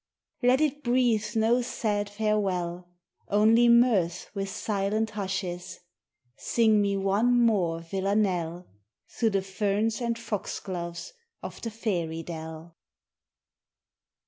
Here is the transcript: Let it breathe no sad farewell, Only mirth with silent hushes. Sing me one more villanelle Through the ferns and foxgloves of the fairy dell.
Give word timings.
Let 0.41 0.61
it 0.61 0.81
breathe 0.81 1.27
no 1.35 1.61
sad 1.61 2.09
farewell, 2.09 2.89
Only 3.27 3.67
mirth 3.69 4.31
with 4.33 4.49
silent 4.49 5.11
hushes. 5.11 5.79
Sing 6.35 6.81
me 6.81 6.97
one 6.97 7.39
more 7.39 7.81
villanelle 7.81 8.65
Through 9.07 9.29
the 9.29 9.43
ferns 9.43 10.01
and 10.01 10.17
foxgloves 10.17 11.13
of 11.43 11.61
the 11.61 11.69
fairy 11.69 12.23
dell. 12.23 12.77